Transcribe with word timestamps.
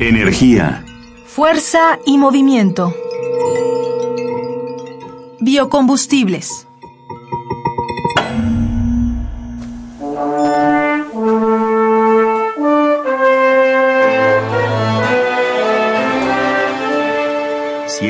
Energía. 0.00 0.84
Fuerza 1.26 1.98
y 2.06 2.18
movimiento. 2.18 2.94
Biocombustibles. 5.40 6.67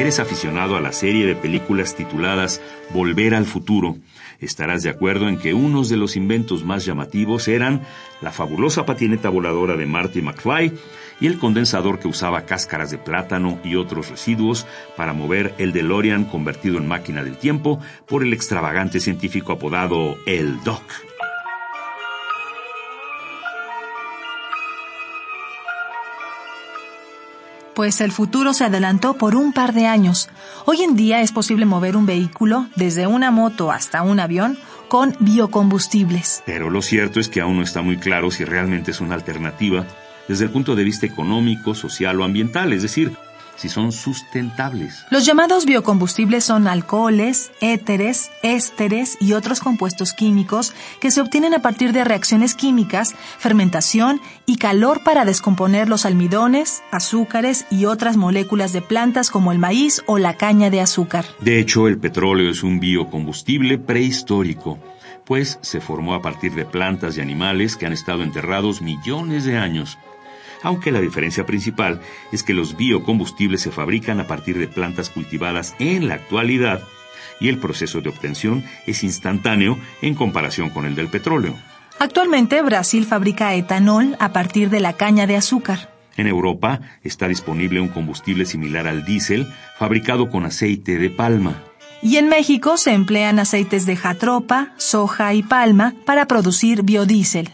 Eres 0.09 0.21
aficionado 0.21 0.75
a 0.75 0.81
la 0.81 0.95
serie 0.95 1.27
de 1.27 1.37
películas 1.37 1.95
tituladas 1.95 2.63
Volver 2.95 3.35
al 3.35 3.45
futuro, 3.45 3.99
estarás 4.41 4.83
de 4.83 4.89
acuerdo 4.89 5.29
en 5.29 5.37
que 5.37 5.53
unos 5.53 5.91
de 5.91 5.99
los 5.99 6.17
inventos 6.17 6.65
más 6.65 6.87
llamativos 6.87 7.47
eran 7.47 7.83
la 8.23 8.33
fabulosa 8.33 8.87
patineta 8.87 9.29
voladora 9.29 9.77
de 9.77 9.85
Marty 9.85 10.23
McFly 10.23 10.73
y 11.21 11.27
el 11.27 11.39
condensador 11.39 11.99
que 11.99 12.09
usaba 12.09 12.47
cáscaras 12.47 12.91
de 12.91 12.97
plátano 12.97 13.61
y 13.63 13.77
otros 13.77 14.09
residuos 14.09 14.67
para 14.97 15.13
mover 15.13 15.55
el 15.59 15.75
DeLorean 15.75 16.25
convertido 16.25 16.79
en 16.79 16.89
máquina 16.89 17.23
del 17.23 17.37
tiempo 17.37 17.79
por 18.07 18.23
el 18.23 18.33
extravagante 18.33 19.01
científico 19.01 19.53
apodado 19.53 20.17
el 20.25 20.65
Doc. 20.65 20.85
Pues 27.79 28.01
el 28.01 28.11
futuro 28.11 28.55
se 28.55 28.65
adelantó 28.65 29.15
por 29.15 29.37
un 29.37 29.53
par 29.53 29.73
de 29.73 29.87
años. 29.87 30.29
Hoy 30.65 30.83
en 30.83 30.97
día 30.97 31.21
es 31.21 31.31
posible 31.31 31.65
mover 31.65 31.97
un 31.97 32.07
vehículo, 32.07 32.67
desde 32.75 33.07
una 33.07 33.31
moto 33.31 33.71
hasta 33.71 34.03
un 34.03 34.19
avión, 34.19 34.59
con 34.89 35.15
biocombustibles. 35.21 36.43
Pero 36.45 36.71
lo 36.71 36.83
cierto 36.83 37.21
es 37.21 37.29
que 37.29 37.41
aún 37.41 37.59
no 37.59 37.63
está 37.63 37.81
muy 37.81 37.97
claro 37.97 38.33
si 38.33 38.45
realmente 38.45 38.91
es 38.91 39.01
una 39.01 39.15
alternativa 39.15 39.87
desde 40.27 40.47
el 40.47 40.51
punto 40.51 40.75
de 40.75 40.83
vista 40.83 41.07
económico, 41.07 41.77
social 41.77 42.21
o 42.21 42.25
ambiental, 42.25 42.73
es 42.73 42.83
decir, 42.83 43.13
si 43.59 43.69
son 43.69 43.91
sustentables. 43.91 45.05
Los 45.11 45.27
llamados 45.27 45.67
biocombustibles 45.67 46.45
son 46.45 46.69
alcoholes, 46.69 47.51
éteres, 47.61 48.31
ésteres 48.43 49.19
y 49.21 49.33
otros 49.33 49.61
compuestos 49.61 50.13
químicos 50.13 50.73
que 51.01 51.11
se 51.11 51.21
obtienen 51.21 51.55
a 51.55 51.59
partir 51.61 51.93
de 51.93 52.05
reacciones 52.05 52.55
químicas, 52.55 53.15
fermentación 53.39 54.21
y 54.47 54.57
calor 54.57 55.03
para 55.03 55.25
descomponer 55.25 55.89
los 55.89 56.07
almidones, 56.07 56.83
azúcares 56.93 57.67
y 57.69 57.87
otras 57.87 58.17
moléculas 58.17 58.73
de 58.73 58.81
plantas 58.81 59.31
como 59.31 59.51
el 59.51 59.59
maíz 59.59 60.03
o 60.07 60.19
la 60.19 60.37
caña 60.37 60.71
de 60.71 60.81
azúcar. 60.81 61.25
De 61.41 61.59
hecho, 61.59 61.89
el 61.89 61.99
petróleo 61.99 62.51
es 62.51 62.63
un 62.63 62.79
biocombustible 62.79 63.79
prehistórico, 63.79 64.79
pues 65.25 65.59
se 65.63 65.81
formó 65.81 66.15
a 66.15 66.23
partir 66.23 66.55
de 66.55 66.65
plantas 66.65 67.19
y 67.19 67.21
animales 67.21 67.77
que 67.77 67.87
han 67.87 67.93
estado 67.93 68.23
enterrados 68.23 68.81
millones 68.81 69.45
de 69.45 69.59
años 69.59 69.99
aunque 70.63 70.93
la 70.93 71.01
diferencia 71.01 71.47
principal 71.47 72.01
es 72.33 72.43
que 72.43 72.55
los 72.55 72.77
biocombustibles 72.77 73.61
se 73.61 73.71
fabrican 73.71 74.21
a 74.21 74.27
partir 74.27 74.59
de 74.59 74.69
plantas 74.69 75.11
cultivadas 75.11 75.75
en 75.79 76.09
la 76.09 76.15
actualidad 76.15 76.83
y 77.41 77.49
el 77.49 77.59
proceso 77.59 78.01
de 78.01 78.09
obtención 78.09 78.65
es 78.87 79.05
instantáneo 79.05 79.79
en 80.03 80.15
comparación 80.15 80.71
con 80.71 80.85
el 80.85 80.95
del 80.95 81.09
petróleo. 81.09 81.55
Actualmente 81.99 82.63
Brasil 82.63 83.07
fabrica 83.07 83.55
etanol 83.55 84.17
a 84.21 84.33
partir 84.33 84.71
de 84.71 84.81
la 84.81 84.93
caña 84.93 85.27
de 85.27 85.37
azúcar. 85.37 85.93
En 86.17 86.27
Europa 86.27 86.81
está 87.03 87.29
disponible 87.29 87.81
un 87.81 87.89
combustible 87.89 88.45
similar 88.45 88.87
al 88.87 89.05
diésel 89.05 89.47
fabricado 89.79 90.31
con 90.31 90.45
aceite 90.45 90.99
de 90.99 91.11
palma. 91.11 91.63
Y 92.03 92.17
en 92.17 92.29
México 92.29 92.77
se 92.77 92.93
emplean 92.93 93.39
aceites 93.39 93.87
de 93.87 93.97
jatropa, 93.97 94.73
soja 94.77 95.35
y 95.35 95.43
palma 95.43 95.95
para 96.07 96.27
producir 96.27 96.83
biodiesel. 96.83 97.51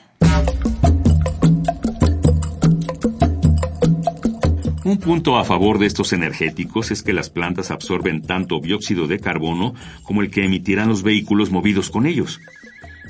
Un 4.95 5.01
punto 5.01 5.37
a 5.37 5.45
favor 5.45 5.81
de 5.81 5.87
estos 5.87 6.13
energéticos 6.13 6.93
es 6.93 7.03
que 7.03 7.13
las 7.13 7.29
plantas 7.29 7.73
absorben 7.73 8.23
tanto 8.23 8.61
dióxido 8.61 9.09
de 9.09 9.19
carbono 9.19 9.75
como 10.05 10.23
el 10.23 10.31
que 10.31 10.45
emitirán 10.45 10.89
los 10.89 11.03
vehículos 11.03 11.51
movidos 11.51 11.91
con 11.91 12.07
ellos. 12.07 12.41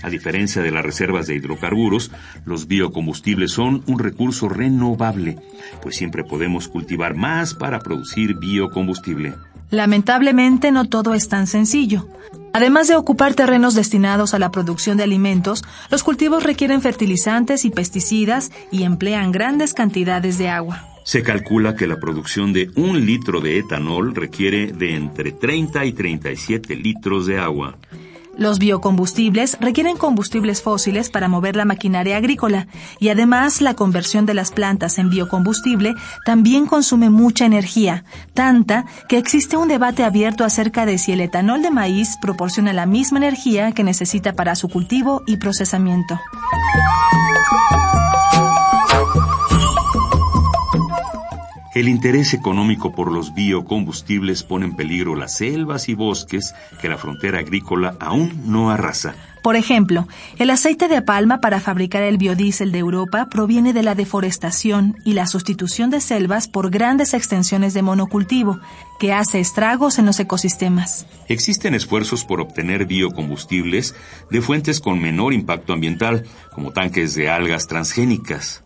A 0.02 0.08
diferencia 0.08 0.62
de 0.62 0.70
las 0.70 0.82
reservas 0.82 1.26
de 1.26 1.34
hidrocarburos, 1.34 2.10
los 2.46 2.68
biocombustibles 2.68 3.52
son 3.52 3.82
un 3.86 3.98
recurso 3.98 4.48
renovable, 4.48 5.36
pues 5.82 5.96
siempre 5.96 6.24
podemos 6.24 6.68
cultivar 6.68 7.16
más 7.16 7.52
para 7.52 7.80
producir 7.80 8.38
biocombustible. 8.38 9.34
Lamentablemente 9.68 10.72
no 10.72 10.88
todo 10.88 11.12
es 11.12 11.28
tan 11.28 11.46
sencillo. 11.46 12.08
Además 12.54 12.88
de 12.88 12.96
ocupar 12.96 13.34
terrenos 13.34 13.74
destinados 13.74 14.32
a 14.32 14.38
la 14.38 14.50
producción 14.50 14.96
de 14.96 15.02
alimentos, 15.02 15.62
los 15.90 16.02
cultivos 16.02 16.44
requieren 16.44 16.80
fertilizantes 16.80 17.66
y 17.66 17.70
pesticidas 17.70 18.52
y 18.70 18.84
emplean 18.84 19.32
grandes 19.32 19.74
cantidades 19.74 20.38
de 20.38 20.48
agua. 20.48 20.93
Se 21.04 21.22
calcula 21.22 21.76
que 21.76 21.86
la 21.86 22.00
producción 22.00 22.54
de 22.54 22.70
un 22.76 23.04
litro 23.04 23.42
de 23.42 23.58
etanol 23.58 24.14
requiere 24.14 24.72
de 24.72 24.96
entre 24.96 25.32
30 25.32 25.84
y 25.84 25.92
37 25.92 26.74
litros 26.76 27.26
de 27.26 27.38
agua. 27.38 27.76
Los 28.38 28.58
biocombustibles 28.58 29.56
requieren 29.60 29.96
combustibles 29.96 30.62
fósiles 30.62 31.10
para 31.10 31.28
mover 31.28 31.56
la 31.56 31.66
maquinaria 31.66 32.16
agrícola 32.16 32.66
y 32.98 33.10
además 33.10 33.60
la 33.60 33.74
conversión 33.74 34.26
de 34.26 34.34
las 34.34 34.50
plantas 34.50 34.98
en 34.98 35.10
biocombustible 35.10 35.94
también 36.24 36.66
consume 36.66 37.10
mucha 37.10 37.44
energía, 37.44 38.04
tanta 38.32 38.86
que 39.08 39.18
existe 39.18 39.56
un 39.56 39.68
debate 39.68 40.02
abierto 40.04 40.42
acerca 40.42 40.86
de 40.86 40.98
si 40.98 41.12
el 41.12 41.20
etanol 41.20 41.62
de 41.62 41.70
maíz 41.70 42.16
proporciona 42.20 42.72
la 42.72 42.86
misma 42.86 43.18
energía 43.18 43.72
que 43.72 43.84
necesita 43.84 44.32
para 44.32 44.56
su 44.56 44.68
cultivo 44.68 45.22
y 45.26 45.36
procesamiento. 45.36 46.18
El 51.74 51.88
interés 51.88 52.34
económico 52.34 52.94
por 52.94 53.10
los 53.10 53.34
biocombustibles 53.34 54.44
pone 54.44 54.66
en 54.66 54.76
peligro 54.76 55.16
las 55.16 55.38
selvas 55.38 55.88
y 55.88 55.94
bosques 55.94 56.54
que 56.80 56.88
la 56.88 56.98
frontera 56.98 57.40
agrícola 57.40 57.96
aún 57.98 58.42
no 58.46 58.70
arrasa. 58.70 59.16
Por 59.42 59.56
ejemplo, 59.56 60.06
el 60.38 60.50
aceite 60.50 60.86
de 60.86 61.02
palma 61.02 61.40
para 61.40 61.60
fabricar 61.60 62.02
el 62.04 62.16
biodiesel 62.16 62.70
de 62.70 62.78
Europa 62.78 63.28
proviene 63.28 63.72
de 63.72 63.82
la 63.82 63.96
deforestación 63.96 64.96
y 65.04 65.14
la 65.14 65.26
sustitución 65.26 65.90
de 65.90 66.00
selvas 66.00 66.46
por 66.46 66.70
grandes 66.70 67.12
extensiones 67.12 67.74
de 67.74 67.82
monocultivo, 67.82 68.60
que 69.00 69.12
hace 69.12 69.40
estragos 69.40 69.98
en 69.98 70.06
los 70.06 70.20
ecosistemas. 70.20 71.06
Existen 71.28 71.74
esfuerzos 71.74 72.24
por 72.24 72.40
obtener 72.40 72.86
biocombustibles 72.86 73.94
de 74.30 74.40
fuentes 74.40 74.80
con 74.80 75.02
menor 75.02 75.34
impacto 75.34 75.72
ambiental, 75.72 76.24
como 76.54 76.70
tanques 76.70 77.14
de 77.14 77.28
algas 77.28 77.66
transgénicas. 77.66 78.63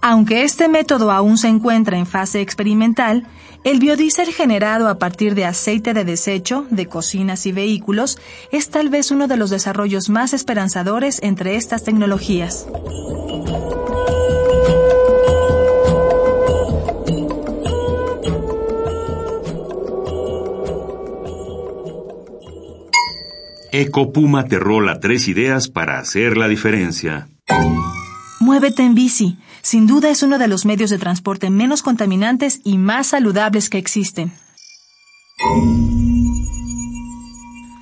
Aunque 0.00 0.44
este 0.44 0.68
método 0.68 1.10
aún 1.10 1.38
se 1.38 1.48
encuentra 1.48 1.98
en 1.98 2.06
fase 2.06 2.40
experimental, 2.40 3.26
el 3.64 3.80
biodiesel 3.80 4.32
generado 4.32 4.88
a 4.88 4.98
partir 4.98 5.34
de 5.34 5.44
aceite 5.44 5.92
de 5.92 6.04
desecho 6.04 6.66
de 6.70 6.86
cocinas 6.86 7.46
y 7.46 7.52
vehículos 7.52 8.18
es 8.52 8.70
tal 8.70 8.88
vez 8.88 9.10
uno 9.10 9.26
de 9.26 9.36
los 9.36 9.50
desarrollos 9.50 10.08
más 10.08 10.32
esperanzadores 10.32 11.20
entre 11.22 11.56
estas 11.56 11.82
tecnologías. 11.82 12.68
Ecopuma 23.72 24.44
te 24.44 24.58
rola 24.58 24.98
tres 25.00 25.28
ideas 25.28 25.68
para 25.68 25.98
hacer 25.98 26.36
la 26.36 26.48
diferencia. 26.48 27.28
Muévete 28.40 28.82
en 28.82 28.94
bici. 28.94 29.36
Sin 29.70 29.86
duda 29.86 30.08
es 30.08 30.22
uno 30.22 30.38
de 30.38 30.48
los 30.48 30.64
medios 30.64 30.88
de 30.88 30.96
transporte 30.96 31.50
menos 31.50 31.82
contaminantes 31.82 32.62
y 32.64 32.78
más 32.78 33.08
saludables 33.08 33.68
que 33.68 33.76
existen. 33.76 34.32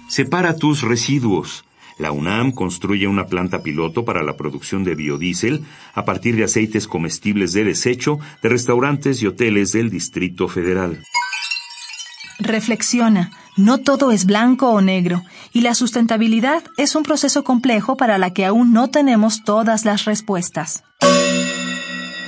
Separa 0.09 0.57
tus 0.57 0.83
residuos. 0.83 1.65
La 1.97 2.11
UNAM 2.11 2.51
construye 2.51 3.07
una 3.07 3.27
planta 3.27 3.63
piloto 3.63 4.05
para 4.05 4.25
la 4.25 4.37
producción 4.37 4.83
de 4.83 4.97
biodiesel 4.97 5.65
a 5.95 6.05
partir 6.05 6.35
de 6.35 6.43
aceites 6.43 6.89
comestibles 6.89 7.53
de 7.53 7.63
desecho 7.63 8.19
de 8.43 8.49
restaurantes 8.49 9.23
y 9.23 9.29
hoteles 9.29 9.71
del 9.71 9.89
Distrito 9.89 10.49
Federal. 10.49 11.05
Reflexiona, 12.41 13.31
no 13.57 13.79
todo 13.79 14.11
es 14.11 14.27
blanco 14.27 14.71
o 14.71 14.81
negro, 14.81 15.23
y 15.53 15.61
la 15.61 15.77
sustentabilidad 15.77 16.65
es 16.79 16.97
un 16.97 17.05
proceso 17.05 17.45
complejo 17.45 17.97
para 17.97 18.19
la 18.19 18.33
que 18.33 18.45
aún 18.45 18.73
no 18.73 18.91
tenemos 18.91 19.45
todas 19.45 19.85
las 19.85 20.05
respuestas. 20.05 20.83